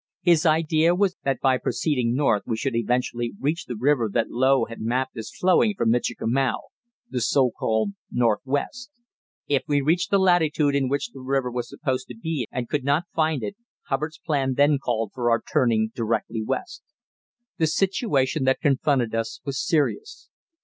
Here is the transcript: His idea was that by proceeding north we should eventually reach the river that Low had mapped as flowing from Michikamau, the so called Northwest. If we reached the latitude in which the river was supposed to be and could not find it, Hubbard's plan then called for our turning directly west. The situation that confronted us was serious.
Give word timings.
His 0.23 0.47
idea 0.47 0.95
was 0.95 1.15
that 1.25 1.39
by 1.41 1.59
proceeding 1.59 2.15
north 2.15 2.41
we 2.47 2.57
should 2.57 2.75
eventually 2.75 3.33
reach 3.39 3.65
the 3.65 3.75
river 3.79 4.09
that 4.11 4.31
Low 4.31 4.65
had 4.65 4.81
mapped 4.81 5.15
as 5.15 5.29
flowing 5.29 5.75
from 5.77 5.91
Michikamau, 5.91 6.57
the 7.11 7.21
so 7.21 7.51
called 7.51 7.91
Northwest. 8.09 8.89
If 9.47 9.61
we 9.67 9.79
reached 9.79 10.09
the 10.09 10.17
latitude 10.17 10.73
in 10.73 10.89
which 10.89 11.09
the 11.11 11.19
river 11.19 11.51
was 11.51 11.69
supposed 11.69 12.07
to 12.07 12.17
be 12.17 12.47
and 12.51 12.67
could 12.67 12.83
not 12.83 13.03
find 13.13 13.43
it, 13.43 13.55
Hubbard's 13.89 14.17
plan 14.17 14.55
then 14.55 14.79
called 14.79 15.11
for 15.13 15.29
our 15.29 15.39
turning 15.53 15.91
directly 15.93 16.41
west. 16.41 16.81
The 17.59 17.67
situation 17.67 18.43
that 18.45 18.59
confronted 18.59 19.13
us 19.13 19.39
was 19.45 19.63
serious. 19.63 20.31